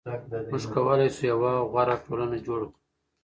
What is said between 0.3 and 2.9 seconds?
موږ کولای شو یوه غوره ټولنه جوړه کړو.